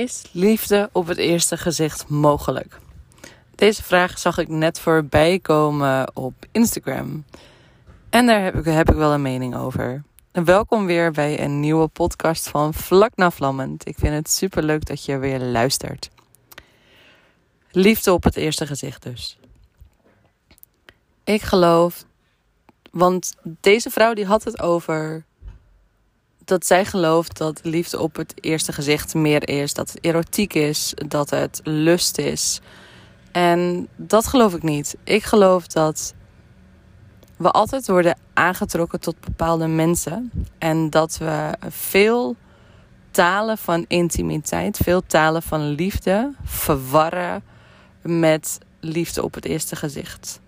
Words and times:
Is 0.00 0.22
liefde 0.32 0.88
op 0.92 1.06
het 1.06 1.18
eerste 1.18 1.56
gezicht 1.56 2.08
mogelijk? 2.08 2.78
Deze 3.54 3.82
vraag 3.82 4.18
zag 4.18 4.38
ik 4.38 4.48
net 4.48 4.80
voorbij 4.80 5.38
komen 5.38 6.16
op 6.16 6.34
Instagram. 6.52 7.24
En 8.10 8.26
daar 8.26 8.42
heb 8.42 8.54
ik, 8.54 8.64
heb 8.64 8.90
ik 8.90 8.96
wel 8.96 9.12
een 9.12 9.22
mening 9.22 9.56
over. 9.56 10.02
Welkom 10.32 10.86
weer 10.86 11.10
bij 11.10 11.40
een 11.40 11.60
nieuwe 11.60 11.88
podcast 11.88 12.48
van 12.48 12.74
Vlak 12.74 13.16
na 13.16 13.30
Vlammend. 13.30 13.88
Ik 13.88 13.98
vind 13.98 14.14
het 14.14 14.30
super 14.30 14.62
leuk 14.62 14.84
dat 14.84 15.04
je 15.04 15.18
weer 15.18 15.40
luistert. 15.40 16.10
Liefde 17.70 18.12
op 18.12 18.24
het 18.24 18.36
eerste 18.36 18.66
gezicht 18.66 19.02
dus. 19.02 19.38
Ik 21.24 21.42
geloof, 21.42 22.04
want 22.90 23.34
deze 23.42 23.90
vrouw 23.90 24.14
die 24.14 24.26
had 24.26 24.44
het 24.44 24.60
over 24.60 25.24
dat 26.50 26.66
zij 26.66 26.84
gelooft 26.84 27.38
dat 27.38 27.60
liefde 27.62 28.00
op 28.00 28.16
het 28.16 28.34
eerste 28.40 28.72
gezicht 28.72 29.14
meer 29.14 29.48
is. 29.48 29.74
Dat 29.74 29.92
het 29.92 30.04
erotiek 30.04 30.54
is, 30.54 30.94
dat 31.08 31.30
het 31.30 31.60
lust 31.64 32.18
is. 32.18 32.60
En 33.32 33.88
dat 33.96 34.26
geloof 34.26 34.54
ik 34.54 34.62
niet. 34.62 34.96
Ik 35.04 35.22
geloof 35.22 35.66
dat 35.66 36.14
we 37.36 37.50
altijd 37.50 37.86
worden 37.86 38.18
aangetrokken 38.32 39.00
tot 39.00 39.20
bepaalde 39.20 39.66
mensen. 39.66 40.30
En 40.58 40.90
dat 40.90 41.18
we 41.18 41.54
veel 41.68 42.36
talen 43.10 43.58
van 43.58 43.84
intimiteit, 43.88 44.76
veel 44.76 45.02
talen 45.06 45.42
van 45.42 45.68
liefde 45.68 46.32
verwarren 46.44 47.42
met 48.02 48.58
liefde 48.80 49.22
op 49.22 49.34
het 49.34 49.44
eerste 49.44 49.76
gezicht. 49.76 50.40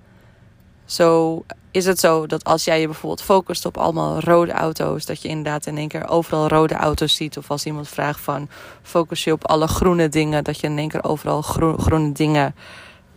Zo 0.84 1.44
is 1.72 1.86
het 1.86 2.00
zo 2.00 2.26
dat 2.26 2.44
als 2.44 2.64
jij 2.64 2.80
je 2.80 2.86
bijvoorbeeld 2.86 3.22
focust 3.22 3.66
op 3.66 3.76
allemaal 3.76 4.20
rode 4.20 4.52
auto's, 4.52 5.06
dat 5.06 5.22
je 5.22 5.28
inderdaad 5.28 5.66
in 5.66 5.76
één 5.76 5.88
keer 5.88 6.08
overal 6.08 6.48
rode 6.48 6.74
auto's 6.74 7.14
ziet. 7.14 7.36
Of 7.36 7.50
als 7.50 7.66
iemand 7.66 7.88
vraagt 7.88 8.20
van 8.20 8.48
focus 8.82 9.24
je 9.24 9.32
op 9.32 9.46
alle 9.46 9.66
groene 9.66 10.08
dingen, 10.08 10.44
dat 10.44 10.60
je 10.60 10.66
in 10.66 10.78
één 10.78 10.88
keer 10.88 11.04
overal 11.04 11.42
groene 11.42 12.12
dingen 12.12 12.54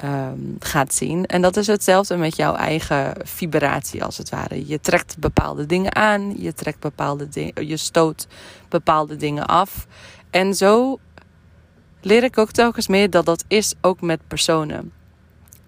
um, 0.03 0.55
gaat 0.59 0.93
zien. 0.93 1.25
En 1.25 1.41
dat 1.41 1.57
is 1.57 1.67
hetzelfde 1.67 2.17
met 2.17 2.35
jouw 2.35 2.55
eigen 2.55 3.13
vibratie 3.23 4.03
als 4.03 4.17
het 4.17 4.29
ware. 4.29 4.67
Je 4.67 4.79
trekt 4.79 5.17
bepaalde 5.19 5.65
dingen 5.65 5.95
aan, 5.95 6.33
je 6.37 6.53
trekt 6.53 6.79
bepaalde 6.79 7.29
dingen, 7.29 7.67
je 7.67 7.77
stoot 7.77 8.27
bepaalde 8.69 9.15
dingen 9.15 9.45
af. 9.45 9.87
En 10.29 10.53
zo 10.53 10.99
leer 12.01 12.23
ik 12.23 12.37
ook 12.37 12.51
telkens 12.51 12.87
meer 12.87 13.09
dat 13.09 13.25
dat 13.25 13.43
is 13.47 13.73
ook 13.81 14.01
met 14.01 14.19
personen. 14.27 14.91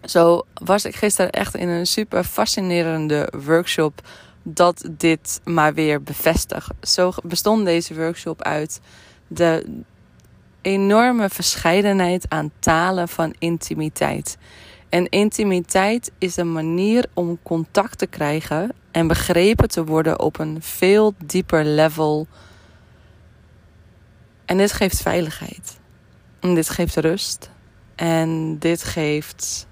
Zo 0.08 0.46
was 0.54 0.86
ik 0.86 0.96
gisteren 0.96 1.32
echt 1.32 1.56
in 1.56 1.68
een 1.70 1.88
super 1.88 2.24
fascinerende 2.24 3.34
workshop 3.46 4.02
dat 4.44 4.90
dit 4.92 5.42
maar 5.44 5.74
weer 5.74 6.04
bevestigt. 6.04 6.72
Zo 6.82 7.12
bestond 7.24 7.66
deze 7.66 7.96
workshop 7.96 8.42
uit 8.42 8.80
de 9.28 9.84
enorme 10.62 11.30
verscheidenheid 11.30 12.26
aan 12.30 12.52
talen 12.60 13.08
van 13.08 13.36
intimiteit. 13.40 14.38
En 14.90 15.10
intimiteit 15.10 16.12
is 16.18 16.38
een 16.38 16.52
manier 16.52 17.06
om 17.14 17.40
contact 17.44 17.98
te 17.98 18.08
krijgen 18.08 18.72
en 18.92 19.08
begrepen 19.08 19.68
te 19.68 19.86
worden 19.86 20.20
op 20.20 20.40
een 20.40 20.62
veel 20.62 21.14
dieper 21.26 21.66
level. 21.66 22.28
En 24.46 24.58
dit 24.58 24.72
geeft 24.72 25.02
veiligheid. 25.02 25.80
En 26.40 26.54
dit 26.54 26.70
geeft 26.70 26.96
rust. 26.96 27.50
En 27.96 28.60
dit 28.60 28.84
geeft 28.84 29.67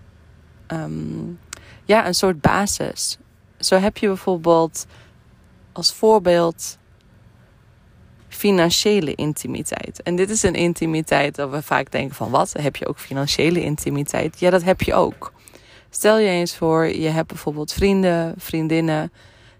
Ehm, 0.67 1.33
ja, 1.83 2.07
een 2.07 2.15
soort 2.15 2.41
basis. 2.41 3.17
Zo 3.59 3.77
heb 3.77 3.97
je 3.97 4.07
bijvoorbeeld 4.07 4.85
als 5.71 5.93
voorbeeld 5.93 6.77
financiële 8.27 9.15
intimiteit. 9.15 10.03
En 10.03 10.15
dit 10.15 10.29
is 10.29 10.43
een 10.43 10.53
intimiteit 10.53 11.35
dat 11.35 11.49
we 11.49 11.61
vaak 11.61 11.91
denken 11.91 12.15
van 12.15 12.29
wat? 12.29 12.53
Heb 12.59 12.75
je 12.75 12.87
ook 12.87 12.99
financiële 12.99 13.61
intimiteit? 13.61 14.39
Ja, 14.39 14.49
dat 14.49 14.63
heb 14.63 14.81
je 14.81 14.93
ook. 14.93 15.33
Stel 15.89 16.17
je 16.17 16.29
eens 16.29 16.55
voor, 16.55 16.85
je 16.85 17.09
hebt 17.09 17.27
bijvoorbeeld 17.27 17.73
vrienden, 17.73 18.33
vriendinnen 18.37 19.11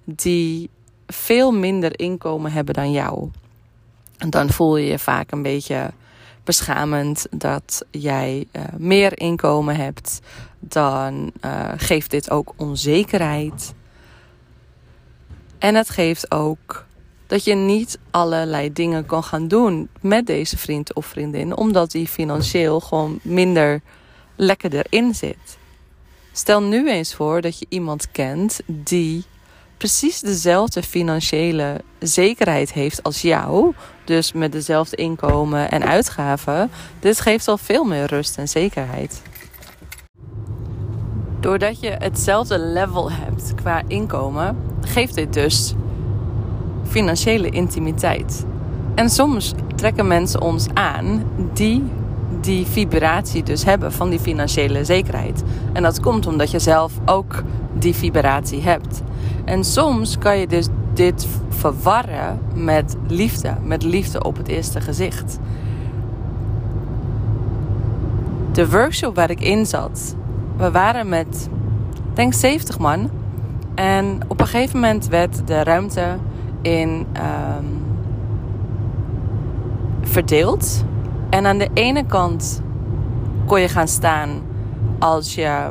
die 0.04 0.70
veel 1.08 1.52
minder 1.52 2.00
inkomen 2.00 2.52
hebben 2.52 2.74
dan 2.74 2.92
jou. 2.92 3.30
En 4.18 4.30
dan 4.30 4.50
voel 4.50 4.78
je 4.78 4.86
je 4.86 5.00
vaak 5.00 5.32
een 5.32 5.42
beetje 5.42 5.92
beschamend 6.46 7.26
dat 7.32 7.86
jij 7.92 8.48
uh, 8.52 8.62
meer 8.78 9.20
inkomen 9.20 9.76
hebt, 9.76 10.20
dan 10.60 11.32
uh, 11.46 11.72
geeft 11.78 12.12
dit 12.12 12.30
ook 12.30 12.54
onzekerheid. 12.56 13.74
En 15.58 15.76
het 15.76 15.90
geeft 15.90 16.32
ook 16.32 16.86
dat 17.28 17.44
je 17.44 17.54
niet 17.54 18.00
allerlei 18.12 18.74
dingen 18.74 19.06
kan 19.06 19.24
gaan 19.24 19.48
doen 19.48 19.90
met 20.02 20.26
deze 20.26 20.58
vriend 20.58 20.94
of 20.94 21.06
vriendin, 21.06 21.56
omdat 21.58 21.92
die 21.92 22.08
financieel 22.08 22.80
gewoon 22.80 23.20
minder 23.22 23.82
lekker 24.36 24.74
erin 24.74 25.16
zit. 25.16 25.58
Stel 26.32 26.62
nu 26.62 26.90
eens 26.90 27.14
voor 27.14 27.42
dat 27.42 27.60
je 27.60 27.66
iemand 27.70 28.12
kent 28.12 28.60
die 28.66 29.24
precies 29.86 30.20
dezelfde 30.20 30.84
financiële 30.84 31.82
zekerheid 32.00 32.74
heeft 32.74 33.04
als 33.04 33.22
jou. 33.22 33.74
Dus 34.04 34.32
met 34.34 34.52
dezelfde 34.52 34.96
inkomen 34.96 35.72
en 35.72 35.86
uitgaven. 35.86 36.72
Dit 37.00 37.20
geeft 37.20 37.48
al 37.48 37.58
veel 37.58 37.84
meer 37.84 38.06
rust 38.06 38.38
en 38.38 38.48
zekerheid. 38.48 39.22
Doordat 41.40 41.80
je 41.80 41.90
hetzelfde 41.90 42.60
level 42.60 43.12
hebt 43.12 43.56
qua 43.56 43.82
inkomen, 43.88 44.58
geeft 44.82 45.16
dit 45.16 45.34
dus 45.34 45.74
financiële 46.88 47.50
intimiteit. 47.50 48.46
En 48.96 49.10
soms 49.10 49.54
trekken 49.76 50.08
mensen 50.08 50.42
ons 50.42 50.68
aan 50.74 51.24
die 51.54 51.84
die 52.42 52.66
vibratie 52.66 53.44
dus 53.44 53.66
hebben 53.66 53.92
van 53.92 54.10
die 54.10 54.20
financiële 54.20 54.86
zekerheid. 54.86 55.44
En 55.74 55.84
dat 55.84 56.00
komt 56.00 56.28
omdat 56.28 56.52
je 56.52 56.60
zelf 56.60 56.94
ook 57.06 57.44
die 57.74 57.96
vibratie 57.96 58.62
hebt. 58.62 59.02
En 59.46 59.64
soms 59.64 60.18
kan 60.18 60.38
je 60.38 60.48
dus 60.48 60.68
dit 60.94 61.28
verwarren 61.50 62.40
met 62.54 62.96
liefde, 63.08 63.54
met 63.64 63.84
liefde 63.84 64.24
op 64.24 64.38
het 64.38 64.48
eerste 64.48 64.82
gezicht. 64.82 65.40
De 68.52 68.70
workshop 68.70 69.16
waar 69.16 69.30
ik 69.30 69.42
in 69.42 69.66
zat, 69.66 70.16
we 70.58 70.72
waren 70.72 71.10
met, 71.10 71.50
denk 72.14 72.34
70 72.34 72.80
man. 72.80 73.10
En 73.76 74.20
op 74.28 74.40
een 74.40 74.48
gegeven 74.48 74.80
moment 74.80 75.08
werd 75.08 75.48
de 75.48 75.64
ruimte 75.64 76.18
in 76.62 76.90
um, 76.90 77.84
verdeeld. 80.02 80.84
En 81.30 81.46
aan 81.46 81.58
de 81.58 81.70
ene 81.74 82.06
kant 82.06 82.62
kon 83.46 83.62
je 83.62 83.68
gaan 83.68 83.88
staan 83.88 84.30
als 85.00 85.36
je 85.36 85.68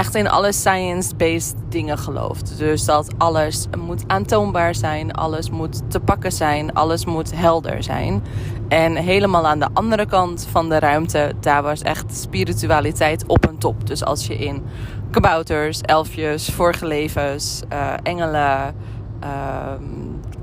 echt 0.00 0.14
in 0.14 0.28
alle 0.28 0.52
science-based 0.52 1.54
dingen 1.68 1.98
gelooft. 1.98 2.58
Dus 2.58 2.84
dat 2.84 3.10
alles 3.18 3.66
moet 3.78 4.04
aantoonbaar 4.06 4.74
zijn, 4.74 5.12
alles 5.12 5.50
moet 5.50 5.90
te 5.90 6.00
pakken 6.00 6.32
zijn, 6.32 6.72
alles 6.72 7.04
moet 7.04 7.36
helder 7.36 7.82
zijn. 7.82 8.22
En 8.68 8.96
helemaal 8.96 9.46
aan 9.46 9.58
de 9.58 9.68
andere 9.72 10.06
kant 10.06 10.46
van 10.50 10.68
de 10.68 10.78
ruimte, 10.78 11.32
daar 11.40 11.62
was 11.62 11.82
echt 11.82 12.16
spiritualiteit 12.16 13.26
op 13.26 13.48
een 13.48 13.58
top. 13.58 13.86
Dus 13.86 14.04
als 14.04 14.26
je 14.26 14.36
in 14.36 14.62
kabouters, 15.10 15.80
elfjes, 15.80 16.48
vorige 16.48 16.86
levens, 16.86 17.62
uh, 17.72 17.92
engelen, 18.02 18.74
uh, 19.24 19.72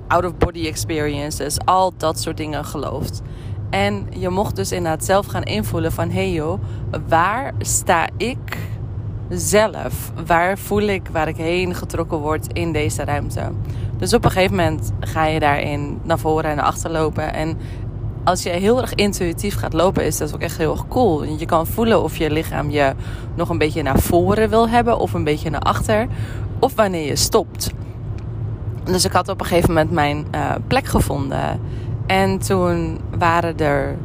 out-of-body 0.07 0.67
experiences, 0.67 1.57
al 1.65 1.93
dat 1.97 2.19
soort 2.19 2.37
dingen 2.37 2.65
gelooft. 2.65 3.21
En 3.69 4.07
je 4.09 4.29
mocht 4.29 4.55
dus 4.55 4.71
inderdaad 4.71 5.05
zelf 5.05 5.25
gaan 5.25 5.43
invoelen 5.43 5.91
van... 5.91 6.09
hé 6.09 6.13
hey 6.13 6.31
joh, 6.31 6.61
waar 7.07 7.53
sta 7.59 8.07
ik 8.17 8.57
zelf? 9.29 10.11
Waar 10.25 10.57
voel 10.57 10.81
ik 10.81 11.07
waar 11.11 11.27
ik 11.27 11.37
heen 11.37 11.75
getrokken 11.75 12.17
word 12.17 12.53
in 12.53 12.71
deze 12.71 13.03
ruimte? 13.03 13.41
Dus 13.97 14.13
op 14.13 14.25
een 14.25 14.31
gegeven 14.31 14.55
moment 14.55 14.91
ga 14.99 15.25
je 15.25 15.39
daarin 15.39 15.99
naar 16.03 16.19
voren 16.19 16.49
en 16.49 16.55
naar 16.55 16.65
achter 16.65 16.91
lopen. 16.91 17.33
En 17.33 17.57
als 18.23 18.43
je 18.43 18.49
heel 18.49 18.81
erg 18.81 18.93
intuïtief 18.93 19.55
gaat 19.55 19.73
lopen, 19.73 20.05
is 20.05 20.17
dat 20.17 20.33
ook 20.33 20.41
echt 20.41 20.57
heel 20.57 20.71
erg 20.71 20.87
cool. 20.87 21.23
Je 21.23 21.45
kan 21.45 21.67
voelen 21.67 22.03
of 22.03 22.17
je 22.17 22.31
lichaam 22.31 22.69
je 22.69 22.93
nog 23.35 23.49
een 23.49 23.57
beetje 23.57 23.81
naar 23.81 23.99
voren 23.99 24.49
wil 24.49 24.69
hebben 24.69 24.99
of 24.99 25.13
een 25.13 25.23
beetje 25.23 25.49
naar 25.49 25.61
achter. 25.61 26.07
Of 26.59 26.75
wanneer 26.75 27.05
je 27.05 27.15
stopt. 27.15 27.71
Dus 28.83 29.05
ik 29.05 29.11
had 29.11 29.29
op 29.29 29.39
een 29.39 29.45
gegeven 29.45 29.69
moment 29.69 29.91
mijn 29.91 30.25
uh, 30.35 30.51
plek 30.67 30.85
gevonden. 30.85 31.59
En 32.05 32.39
toen 32.39 32.99
waren 33.17 33.57
er 33.57 33.97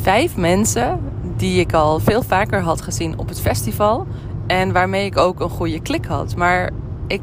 vijf 0.00 0.36
mensen 0.36 1.00
die 1.36 1.60
ik 1.60 1.72
al 1.72 1.98
veel 2.00 2.22
vaker 2.22 2.60
had 2.60 2.82
gezien 2.82 3.18
op 3.18 3.28
het 3.28 3.40
festival. 3.40 4.06
En 4.46 4.72
waarmee 4.72 5.04
ik 5.04 5.16
ook 5.16 5.40
een 5.40 5.50
goede 5.50 5.80
klik 5.80 6.04
had. 6.04 6.36
Maar 6.36 6.70
ik 7.06 7.20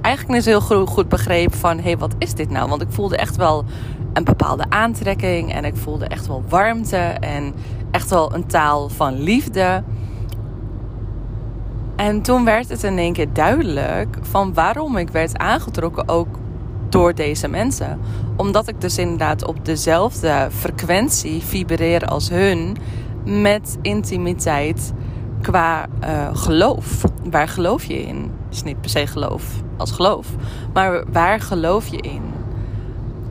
eigenlijk 0.00 0.34
niet 0.34 0.44
heel 0.44 0.86
goed 0.86 1.08
begreep 1.08 1.54
van... 1.54 1.76
hé, 1.76 1.82
hey, 1.82 1.98
wat 1.98 2.14
is 2.18 2.34
dit 2.34 2.50
nou? 2.50 2.68
Want 2.68 2.82
ik 2.82 2.90
voelde 2.90 3.16
echt 3.16 3.36
wel 3.36 3.64
een 4.12 4.24
bepaalde 4.24 4.64
aantrekking. 4.68 5.52
En 5.52 5.64
ik 5.64 5.76
voelde 5.76 6.06
echt 6.06 6.26
wel 6.26 6.44
warmte. 6.48 6.96
En 7.20 7.54
echt 7.90 8.10
wel 8.10 8.34
een 8.34 8.46
taal 8.46 8.88
van 8.88 9.22
liefde. 9.22 9.82
En 11.96 12.22
toen 12.22 12.44
werd 12.44 12.68
het 12.68 12.82
in 12.82 12.98
één 12.98 13.12
keer 13.12 13.32
duidelijk 13.32 14.18
van 14.20 14.54
waarom 14.54 14.96
ik 14.96 15.10
werd 15.10 15.38
aangetrokken 15.38 16.08
ook 16.08 16.38
door 16.88 17.14
deze 17.14 17.48
mensen. 17.48 18.00
Omdat 18.36 18.68
ik 18.68 18.80
dus 18.80 18.98
inderdaad 18.98 19.44
op 19.44 19.64
dezelfde 19.64 20.48
frequentie 20.50 21.42
vibreer 21.42 22.06
als 22.06 22.28
hun 22.28 22.76
met 23.24 23.78
intimiteit 23.82 24.92
qua 25.42 25.86
uh, 26.04 26.28
geloof. 26.32 27.04
Waar 27.30 27.48
geloof 27.48 27.84
je 27.84 28.02
in? 28.02 28.30
Is 28.50 28.62
niet 28.62 28.80
per 28.80 28.90
se 28.90 29.06
geloof 29.06 29.44
als 29.76 29.90
geloof, 29.90 30.26
maar 30.72 31.04
waar 31.12 31.40
geloof 31.40 31.86
je 31.86 31.96
in? 31.96 32.22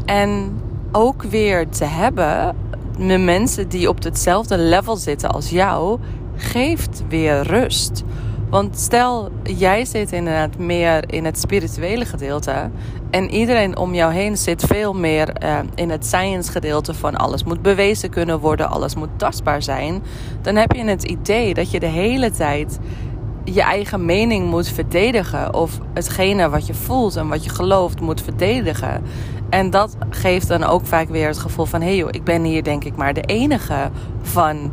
En 0.06 0.60
ook 0.92 1.24
weer 1.24 1.70
te 1.70 1.86
hebben 1.86 2.56
met 2.98 3.22
mensen 3.22 3.70
die 3.70 3.90
op 3.90 4.04
hetzelfde 4.04 4.58
level 4.58 4.96
zitten 4.96 5.30
als 5.32 5.50
jou, 5.50 6.00
geeft 6.36 7.04
weer 7.10 7.42
rust. 7.42 8.04
Want 8.52 8.78
stel, 8.78 9.30
jij 9.44 9.86
zit 9.86 10.12
inderdaad 10.12 10.58
meer 10.58 11.14
in 11.14 11.26
het 11.26 11.40
spirituele 11.40 12.06
gedeelte. 12.06 12.70
En 13.10 13.30
iedereen 13.30 13.78
om 13.78 13.94
jou 13.94 14.14
heen 14.14 14.38
zit 14.38 14.64
veel 14.64 14.94
meer 14.94 15.44
uh, 15.44 15.60
in 15.76 15.90
het 15.90 16.06
science 16.06 16.52
gedeelte 16.52 16.94
van 16.94 17.16
alles 17.16 17.44
moet 17.44 17.62
bewezen 17.62 18.10
kunnen 18.10 18.40
worden, 18.40 18.70
alles 18.70 18.96
moet 18.96 19.10
tastbaar 19.16 19.62
zijn. 19.62 20.04
Dan 20.42 20.56
heb 20.56 20.72
je 20.72 20.84
het 20.84 21.04
idee 21.04 21.54
dat 21.54 21.72
je 21.72 21.80
de 21.80 21.86
hele 21.86 22.32
tijd 22.32 22.80
je 23.44 23.62
eigen 23.62 24.06
mening 24.06 24.50
moet 24.50 24.68
verdedigen. 24.68 25.54
Of 25.54 25.80
hetgene 25.94 26.50
wat 26.50 26.68
je 26.68 26.74
voelt 26.74 27.16
en 27.16 27.28
wat 27.28 27.44
je 27.44 27.50
gelooft 27.50 28.02
moet 28.02 28.22
verdedigen. 28.22 29.04
En 29.50 29.70
dat 29.70 29.96
geeft 30.10 30.48
dan 30.48 30.64
ook 30.64 30.86
vaak 30.86 31.10
weer 31.10 31.28
het 31.28 31.40
gevoel 31.40 31.66
van: 31.66 31.82
hé 31.82 31.88
hey 31.88 31.96
joh, 31.96 32.10
ik 32.12 32.24
ben 32.24 32.44
hier 32.44 32.64
denk 32.64 32.84
ik 32.84 32.96
maar 32.96 33.14
de 33.14 33.22
enige 33.22 33.90
van 34.22 34.72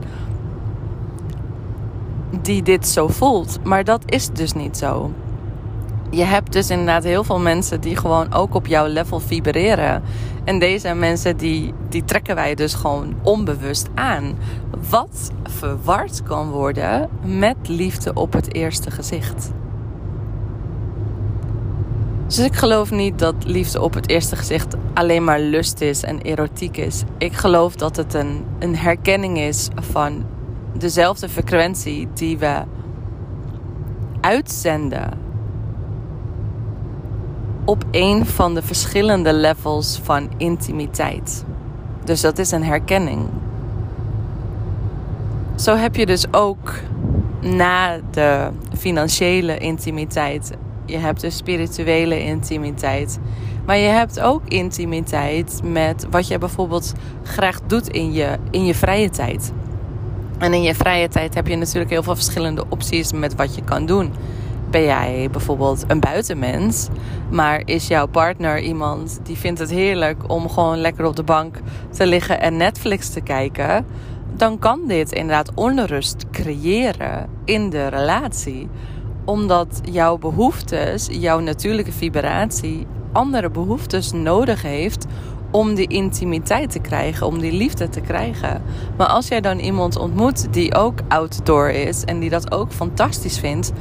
die 2.43 2.63
dit 2.63 2.89
zo 2.89 3.09
voelt. 3.09 3.59
Maar 3.65 3.85
dat 3.85 4.03
is 4.07 4.31
dus 4.31 4.53
niet 4.53 4.77
zo. 4.77 5.13
Je 6.11 6.25
hebt 6.25 6.53
dus 6.53 6.71
inderdaad 6.71 7.05
heel 7.05 7.25
veel 7.25 7.41
mensen 7.41 7.81
die 7.81 7.97
gewoon 7.97 8.33
ook 8.33 8.55
op 8.55 8.67
jouw 8.67 8.87
level 8.87 9.21
vibreren. 9.21 10.03
En 10.45 10.59
deze 10.59 10.95
mensen 10.95 11.37
die, 11.37 11.75
die 11.89 12.05
trekken 12.05 12.35
wij 12.35 12.55
dus 12.55 12.75
gewoon 12.75 13.15
onbewust 13.23 13.89
aan. 13.95 14.39
Wat 14.91 15.31
verward 15.43 16.23
kan 16.23 16.51
worden 16.51 17.09
met 17.25 17.57
liefde 17.63 18.15
op 18.15 18.33
het 18.33 18.55
eerste 18.55 18.91
gezicht. 18.91 19.51
Dus 22.27 22.39
ik 22.39 22.55
geloof 22.55 22.91
niet 22.91 23.19
dat 23.19 23.35
liefde 23.45 23.81
op 23.81 23.95
het 23.95 24.09
eerste 24.09 24.37
gezicht 24.37 24.77
alleen 24.95 25.25
maar 25.25 25.41
lust 25.41 25.81
is 25.81 26.03
en 26.03 26.21
erotiek 26.21 26.77
is. 26.77 27.03
Ik 27.19 27.33
geloof 27.33 27.77
dat 27.77 27.97
het 27.97 28.15
een, 28.15 28.45
een 28.59 28.77
herkenning 28.77 29.39
is 29.39 29.69
van 29.75 30.25
dezelfde 30.73 31.29
frequentie 31.29 32.09
die 32.15 32.39
we 32.39 32.63
uitzenden 34.21 35.19
op 37.65 37.85
een 37.91 38.27
van 38.27 38.55
de 38.55 38.63
verschillende 38.63 39.33
levels 39.33 40.01
van 40.03 40.31
intimiteit. 40.37 41.45
Dus 42.05 42.21
dat 42.21 42.39
is 42.39 42.51
een 42.51 42.65
herkenning. 42.65 43.29
Zo 45.57 45.77
heb 45.77 45.97
je 45.97 46.07
dus 46.07 46.33
ook 46.33 46.73
na 47.41 48.01
de 48.11 48.51
financiële 48.79 49.59
intimiteit, 49.59 50.53
je 50.85 50.97
hebt 50.97 51.21
de 51.21 51.31
spirituele 51.31 52.25
intimiteit, 52.25 53.19
maar 53.67 53.77
je 53.77 53.89
hebt 53.89 54.21
ook 54.21 54.43
intimiteit 54.45 55.61
met 55.65 56.07
wat 56.11 56.29
je 56.29 56.39
bijvoorbeeld 56.39 56.93
graag 57.23 57.61
doet 57.67 57.89
in 57.89 58.13
je, 58.13 58.37
in 58.51 58.65
je 58.65 58.75
vrije 58.75 59.11
tijd. 59.11 59.53
En 60.39 60.55
in 60.55 60.63
je 60.63 60.75
vrije 60.75 61.09
tijd 61.09 61.35
heb 61.35 61.47
je 61.47 61.57
natuurlijk 61.57 61.91
heel 61.91 62.03
veel 62.03 62.15
verschillende 62.15 62.65
opties 62.69 63.13
met 63.13 63.35
wat 63.35 63.55
je 63.55 63.63
kan 63.65 63.87
doen. 63.87 64.13
Ben 64.71 64.83
jij 64.83 65.29
bijvoorbeeld 65.33 65.85
een 65.87 66.01
buitenmens, 66.01 66.89
maar 67.31 67.63
is 67.65 67.87
jouw 67.87 68.07
partner 68.07 68.61
iemand 68.61 69.21
die 69.23 69.37
vindt 69.37 69.59
het 69.59 69.71
heerlijk 69.71 70.31
om 70.31 70.49
gewoon 70.49 70.79
lekker 70.79 71.05
op 71.05 71.17
de 71.17 71.23
bank 71.23 71.61
te 71.91 72.07
liggen 72.07 72.41
en 72.41 72.57
Netflix 72.57 73.09
te 73.09 73.21
kijken? 73.21 73.87
Dan 74.37 74.59
kan 74.59 74.81
dit 74.87 75.13
inderdaad 75.13 75.55
onrust 75.55 76.25
creëren 76.31 77.29
in 77.45 77.71
de 77.71 77.87
relatie. 77.87 78.69
Omdat 79.25 79.81
jouw 79.91 80.19
behoeftes, 80.19 81.09
jouw 81.11 81.41
natuurlijke 81.41 81.93
vibratie, 81.93 82.87
andere 83.13 83.51
behoeftes 83.51 84.13
nodig 84.13 84.63
heeft 84.63 85.07
om 85.51 85.75
die 85.75 85.87
intimiteit 85.87 86.71
te 86.71 86.79
krijgen, 86.79 87.27
om 87.27 87.39
die 87.39 87.53
liefde 87.53 87.89
te 87.89 88.01
krijgen. 88.01 88.63
Maar 88.97 89.07
als 89.07 89.29
jij 89.29 89.41
dan 89.41 89.59
iemand 89.59 89.99
ontmoet 89.99 90.53
die 90.53 90.75
ook 90.75 90.99
outdoor 91.09 91.69
is 91.69 92.05
en 92.05 92.19
die 92.19 92.31
dat 92.31 92.53
ook 92.53 92.73
fantastisch 92.73 93.39
vindt, 93.39 93.73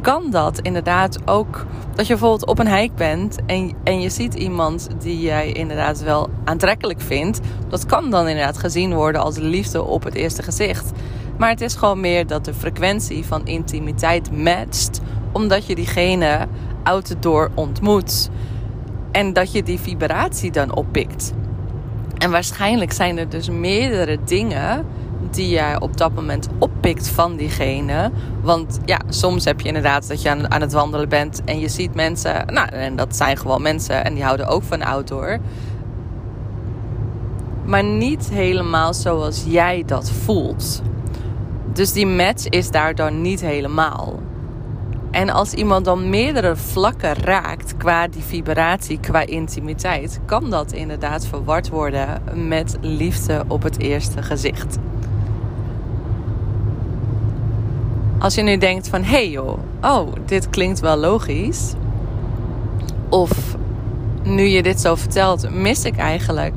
kan 0.00 0.30
dat 0.30 0.58
inderdaad 0.58 1.18
ook 1.24 1.66
dat 1.94 2.06
je 2.06 2.12
bijvoorbeeld 2.12 2.46
op 2.46 2.58
een 2.58 2.76
hike 2.76 2.94
bent 2.94 3.38
en, 3.46 3.72
en 3.84 4.00
je 4.00 4.10
ziet 4.10 4.34
iemand 4.34 4.88
die 4.98 5.20
jij 5.20 5.52
inderdaad 5.52 6.00
wel 6.00 6.28
aantrekkelijk 6.44 7.00
vindt. 7.00 7.40
Dat 7.68 7.86
kan 7.86 8.10
dan 8.10 8.28
inderdaad 8.28 8.58
gezien 8.58 8.94
worden 8.94 9.22
als 9.22 9.36
liefde 9.38 9.82
op 9.82 10.04
het 10.04 10.14
eerste 10.14 10.42
gezicht. 10.42 10.90
Maar 11.38 11.50
het 11.50 11.60
is 11.60 11.74
gewoon 11.74 12.00
meer 12.00 12.26
dat 12.26 12.44
de 12.44 12.54
frequentie 12.54 13.24
van 13.24 13.46
intimiteit 13.46 14.30
matcht, 14.32 15.00
omdat 15.32 15.66
je 15.66 15.74
diegene 15.74 16.46
outdoor 16.82 17.50
ontmoet. 17.54 18.30
En 19.16 19.32
dat 19.32 19.52
je 19.52 19.62
die 19.62 19.80
vibratie 19.80 20.50
dan 20.50 20.74
oppikt. 20.74 21.32
En 22.18 22.30
waarschijnlijk 22.30 22.92
zijn 22.92 23.18
er 23.18 23.28
dus 23.28 23.50
meerdere 23.50 24.18
dingen 24.24 24.86
die 25.30 25.48
je 25.48 25.76
op 25.80 25.96
dat 25.96 26.14
moment 26.14 26.48
oppikt 26.58 27.08
van 27.08 27.36
diegene. 27.36 28.10
Want 28.42 28.78
ja, 28.84 29.00
soms 29.08 29.44
heb 29.44 29.60
je 29.60 29.66
inderdaad 29.66 30.08
dat 30.08 30.22
je 30.22 30.30
aan, 30.30 30.50
aan 30.50 30.60
het 30.60 30.72
wandelen 30.72 31.08
bent 31.08 31.42
en 31.44 31.58
je 31.58 31.68
ziet 31.68 31.94
mensen. 31.94 32.46
Nou, 32.46 32.68
en 32.68 32.96
dat 32.96 33.16
zijn 33.16 33.36
gewoon 33.36 33.62
mensen 33.62 34.04
en 34.04 34.14
die 34.14 34.22
houden 34.22 34.46
ook 34.46 34.62
van 34.62 34.82
outdoor. 34.82 35.38
Maar 37.64 37.84
niet 37.84 38.28
helemaal 38.30 38.94
zoals 38.94 39.44
jij 39.46 39.82
dat 39.86 40.10
voelt. 40.10 40.82
Dus 41.72 41.92
die 41.92 42.06
match 42.06 42.46
is 42.46 42.70
daar 42.70 42.94
dan 42.94 43.20
niet 43.20 43.40
helemaal. 43.40 44.25
En 45.16 45.30
als 45.30 45.54
iemand 45.54 45.84
dan 45.84 46.10
meerdere 46.10 46.56
vlakken 46.56 47.14
raakt 47.14 47.76
qua 47.76 48.08
die 48.08 48.22
vibratie, 48.22 49.00
qua 49.00 49.26
intimiteit, 49.26 50.20
kan 50.24 50.50
dat 50.50 50.72
inderdaad 50.72 51.26
verward 51.26 51.68
worden 51.68 52.22
met 52.48 52.76
liefde 52.80 53.44
op 53.48 53.62
het 53.62 53.78
eerste 53.78 54.22
gezicht. 54.22 54.78
Als 58.18 58.34
je 58.34 58.42
nu 58.42 58.56
denkt 58.56 58.88
van, 58.88 59.02
hé 59.02 59.10
hey 59.10 59.30
joh, 59.30 59.58
oh, 59.82 60.12
dit 60.24 60.50
klinkt 60.50 60.80
wel 60.80 60.96
logisch. 60.96 61.74
Of 63.08 63.56
nu 64.22 64.42
je 64.42 64.62
dit 64.62 64.80
zo 64.80 64.94
vertelt, 64.94 65.50
mis 65.50 65.84
ik 65.84 65.96
eigenlijk 65.96 66.54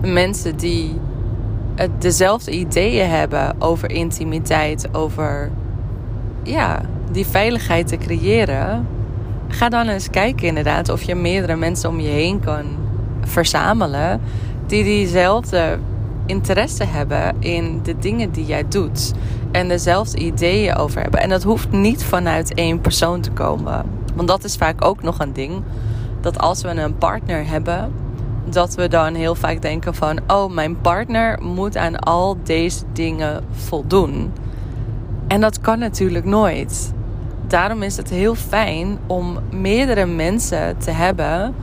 mensen 0.00 0.56
die 0.56 1.00
dezelfde 1.98 2.50
ideeën 2.50 3.08
hebben 3.08 3.54
over 3.58 3.90
intimiteit, 3.90 4.94
over 4.94 5.50
ja, 6.42 6.82
die 7.12 7.26
veiligheid 7.26 7.88
te 7.88 7.96
creëren, 7.96 8.86
ga 9.48 9.68
dan 9.68 9.88
eens 9.88 10.10
kijken 10.10 10.46
inderdaad 10.46 10.88
of 10.88 11.02
je 11.02 11.14
meerdere 11.14 11.56
mensen 11.56 11.88
om 11.88 12.00
je 12.00 12.08
heen 12.08 12.40
kan 12.40 12.64
verzamelen 13.20 14.20
die 14.66 14.84
diezelfde 14.84 15.78
interesse 16.26 16.84
hebben 16.84 17.34
in 17.38 17.80
de 17.82 17.98
dingen 17.98 18.30
die 18.30 18.46
jij 18.46 18.64
doet 18.68 19.12
en 19.52 19.68
dezelfde 19.68 20.18
ideeën 20.18 20.74
over 20.74 21.00
hebben. 21.00 21.20
En 21.20 21.28
dat 21.28 21.42
hoeft 21.42 21.70
niet 21.70 22.04
vanuit 22.04 22.54
één 22.54 22.80
persoon 22.80 23.20
te 23.20 23.30
komen. 23.30 23.84
Want 24.14 24.28
dat 24.28 24.44
is 24.44 24.56
vaak 24.56 24.84
ook 24.84 25.02
nog 25.02 25.18
een 25.18 25.32
ding. 25.32 25.62
Dat 26.20 26.38
als 26.38 26.62
we 26.62 26.68
een 26.68 26.98
partner 26.98 27.46
hebben, 27.48 27.92
dat 28.44 28.74
we 28.74 28.88
dan 28.88 29.14
heel 29.14 29.34
vaak 29.34 29.62
denken 29.62 29.94
van: 29.94 30.18
oh, 30.26 30.52
mijn 30.52 30.80
partner 30.80 31.42
moet 31.42 31.76
aan 31.76 31.98
al 31.98 32.36
deze 32.42 32.84
dingen 32.92 33.44
voldoen. 33.50 34.32
En 35.28 35.40
dat 35.40 35.60
kan 35.60 35.78
natuurlijk 35.78 36.24
nooit 36.24 36.92
daarom 37.52 37.82
is 37.82 37.96
het 37.96 38.10
heel 38.10 38.34
fijn 38.34 38.98
om 39.06 39.38
meerdere 39.50 40.06
mensen 40.06 40.78
te 40.78 40.90
hebben 40.90 41.54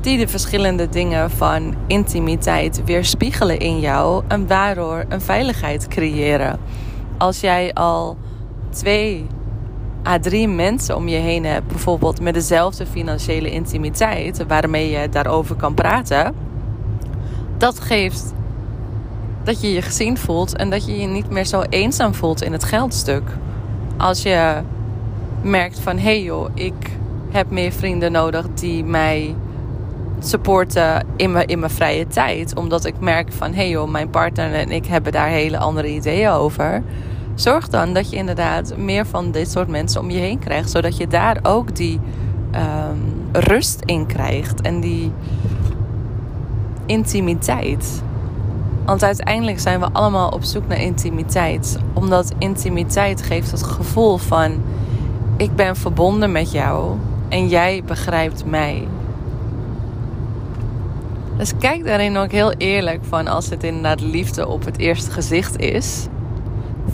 die 0.00 0.18
de 0.18 0.28
verschillende 0.28 0.88
dingen 0.88 1.30
van 1.30 1.74
intimiteit 1.86 2.84
weerspiegelen 2.84 3.58
in 3.58 3.80
jou 3.80 4.22
en 4.28 4.46
waardoor 4.46 5.04
een 5.08 5.20
veiligheid 5.20 5.88
creëren. 5.88 6.58
Als 7.18 7.40
jij 7.40 7.74
al 7.74 8.16
twee 8.70 9.26
à 10.06 10.18
drie 10.18 10.48
mensen 10.48 10.96
om 10.96 11.08
je 11.08 11.16
heen 11.16 11.44
hebt, 11.44 11.66
bijvoorbeeld 11.66 12.20
met 12.20 12.34
dezelfde 12.34 12.86
financiële 12.86 13.50
intimiteit, 13.50 14.46
waarmee 14.46 14.90
je 14.90 15.08
daarover 15.08 15.56
kan 15.56 15.74
praten, 15.74 16.34
dat 17.58 17.80
geeft 17.80 18.34
dat 19.44 19.60
je 19.60 19.72
je 19.72 19.82
gezien 19.82 20.18
voelt 20.18 20.56
en 20.56 20.70
dat 20.70 20.86
je 20.86 21.00
je 21.00 21.06
niet 21.06 21.30
meer 21.30 21.46
zo 21.46 21.62
eenzaam 21.62 22.14
voelt 22.14 22.42
in 22.42 22.52
het 22.52 22.64
geldstuk. 22.64 23.22
Als 23.96 24.22
je 24.22 24.62
merkt 25.42 25.78
van 25.78 25.96
hé 25.96 26.02
hey 26.02 26.22
joh, 26.22 26.50
ik 26.54 26.90
heb 27.30 27.50
meer 27.50 27.72
vrienden 27.72 28.12
nodig 28.12 28.46
die 28.54 28.84
mij 28.84 29.34
supporten 30.18 31.06
in 31.16 31.32
mijn, 31.32 31.46
in 31.46 31.58
mijn 31.58 31.70
vrije 31.70 32.06
tijd. 32.06 32.56
Omdat 32.56 32.84
ik 32.84 32.94
merk 33.00 33.32
van 33.32 33.50
hé 33.50 33.56
hey 33.56 33.68
joh, 33.68 33.88
mijn 33.90 34.10
partner 34.10 34.54
en 34.54 34.70
ik 34.70 34.86
hebben 34.86 35.12
daar 35.12 35.28
hele 35.28 35.58
andere 35.58 35.88
ideeën 35.88 36.30
over. 36.30 36.82
Zorg 37.34 37.68
dan 37.68 37.92
dat 37.92 38.10
je 38.10 38.16
inderdaad 38.16 38.76
meer 38.76 39.06
van 39.06 39.30
dit 39.30 39.50
soort 39.50 39.68
mensen 39.68 40.00
om 40.00 40.10
je 40.10 40.18
heen 40.18 40.38
krijgt. 40.38 40.70
Zodat 40.70 40.96
je 40.96 41.06
daar 41.06 41.38
ook 41.42 41.76
die 41.76 42.00
um, 42.54 43.14
rust 43.32 43.82
in 43.84 44.06
krijgt 44.06 44.60
en 44.60 44.80
die 44.80 45.12
intimiteit. 46.86 48.02
Want 48.84 49.02
uiteindelijk 49.02 49.60
zijn 49.60 49.80
we 49.80 49.88
allemaal 49.92 50.28
op 50.28 50.42
zoek 50.42 50.68
naar 50.68 50.80
intimiteit. 50.80 51.78
Omdat 51.92 52.32
intimiteit 52.38 53.22
geeft 53.22 53.50
het 53.50 53.62
gevoel 53.62 54.16
van 54.16 54.62
ik 55.36 55.54
ben 55.54 55.76
verbonden 55.76 56.32
met 56.32 56.52
jou 56.52 56.96
en 57.28 57.48
jij 57.48 57.82
begrijpt 57.84 58.44
mij. 58.44 58.88
Dus 61.36 61.52
kijk 61.58 61.84
daarin 61.84 62.16
ook 62.16 62.30
heel 62.30 62.52
eerlijk 62.52 63.04
van 63.04 63.26
als 63.26 63.48
het 63.48 63.64
inderdaad 63.64 64.00
liefde 64.00 64.46
op 64.48 64.64
het 64.64 64.78
eerste 64.78 65.10
gezicht 65.10 65.58
is. 65.58 66.06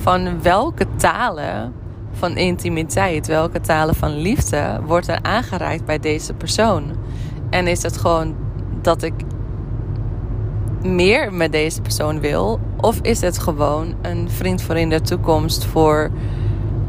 Van 0.00 0.42
welke 0.42 0.86
talen 0.96 1.72
van 2.12 2.36
intimiteit, 2.36 3.26
welke 3.26 3.60
talen 3.60 3.94
van 3.94 4.16
liefde 4.16 4.80
wordt 4.86 5.08
er 5.08 5.18
aangereikt 5.22 5.84
bij 5.84 5.98
deze 5.98 6.34
persoon? 6.34 6.84
En 7.50 7.66
is 7.66 7.82
het 7.82 7.96
gewoon 7.96 8.34
dat 8.80 9.02
ik 9.02 9.14
meer 10.82 11.32
met 11.32 11.52
deze 11.52 11.80
persoon 11.80 12.20
wil? 12.20 12.60
Of 12.80 12.98
is 13.02 13.20
het 13.20 13.38
gewoon 13.38 13.94
een 14.02 14.30
vriend 14.30 14.62
voor 14.62 14.76
in 14.76 14.88
de 14.88 15.00
toekomst 15.00 15.64
voor 15.64 16.10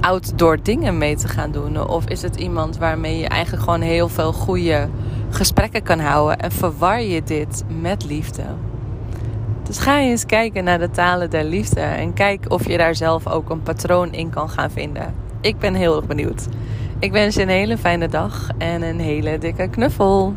outdoor 0.04 0.64
dingen 0.64 0.98
mee 0.98 1.16
te 1.16 1.28
gaan 1.28 1.52
doen? 1.52 1.88
Of 1.88 2.06
is 2.06 2.22
het 2.22 2.36
iemand 2.36 2.78
waarmee 2.78 3.18
je 3.18 3.28
eigenlijk 3.28 3.64
gewoon 3.64 3.82
heel 3.82 4.10
veel 4.10 4.34
goede 4.34 4.88
gesprekken 5.30 5.84
kan 5.84 6.00
houden 6.00 6.40
en 6.40 6.52
verwar 6.52 7.02
je 7.02 7.24
dit 7.24 7.64
met 7.82 8.06
liefde? 8.06 8.44
Dus 9.64 9.78
ga 9.78 10.00
eens 10.00 10.26
kijken 10.26 10.64
naar 10.64 10.80
de 10.80 10.90
talen 10.90 11.30
der 11.30 11.44
liefde 11.44 11.80
en 11.80 12.14
kijk 12.14 12.46
of 12.48 12.68
je 12.68 12.78
daar 12.78 12.96
zelf 12.96 13.28
ook 13.28 13.50
een 13.50 13.62
patroon 13.62 14.14
in 14.14 14.30
kan 14.30 14.50
gaan 14.50 14.72
vinden. 14.72 15.14
Ik 15.42 15.60
ben 15.60 15.74
heel 15.74 15.96
erg 15.96 16.06
benieuwd. 16.06 16.48
Ik 17.00 17.12
wens 17.12 17.36
je 17.36 17.42
een 17.42 17.50
hele 17.50 17.78
fijne 17.78 18.08
dag 18.08 18.50
en 18.58 18.82
een 18.82 19.00
hele 19.00 19.38
dikke 19.38 19.68
knuffel. 19.68 20.34